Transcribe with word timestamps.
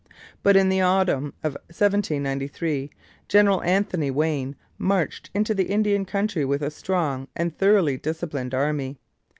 But 0.41 0.55
in 0.57 0.69
the 0.69 0.81
autumn 0.81 1.27
of 1.43 1.53
1793 1.69 2.89
General 3.27 3.61
Anthony 3.61 4.09
Wayne 4.09 4.55
marched 4.79 5.29
into 5.35 5.53
the 5.53 5.65
Indian 5.69 6.05
country 6.05 6.43
with 6.43 6.63
a 6.63 6.71
strong 6.71 7.27
and 7.35 7.55
thoroughly 7.55 7.97
disciplined 7.97 8.55
army. 8.55 8.97